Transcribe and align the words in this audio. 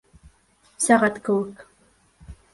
Сәғәт 0.85 1.21
кеүек. 1.29 1.63